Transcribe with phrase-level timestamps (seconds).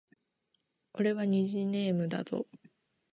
[0.93, 2.47] 俺は虹ネームだぞ